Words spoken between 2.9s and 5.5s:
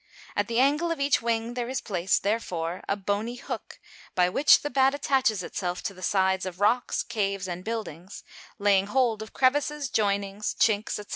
bony hook, by which the bat attaches